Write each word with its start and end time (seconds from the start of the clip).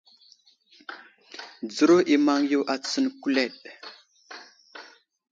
Dzəro 1.69 1.97
i 2.13 2.15
maŋ 2.25 2.41
yo 2.51 2.59
a 2.73 2.75
tsəŋ 2.83 3.05
kuleɗ. 3.21 3.55